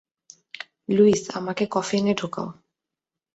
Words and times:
Luis, 0.89 1.23
আমাকে 1.33 1.63
কফিনে 1.71 2.13
ঢোকাও। 2.13 2.47